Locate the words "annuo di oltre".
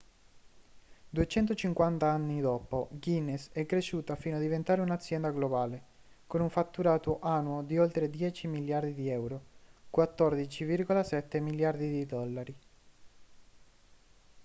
7.19-8.09